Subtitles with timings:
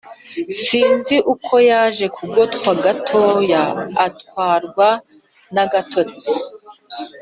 [0.65, 3.21] sinzi uko yaje kugotwa gato
[4.07, 4.87] afatwa
[5.53, 6.33] nagatotsi